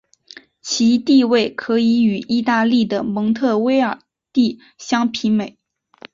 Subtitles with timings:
[0.63, 3.99] 其地位可以与意大利的蒙特威尔
[4.33, 5.59] 第相媲美。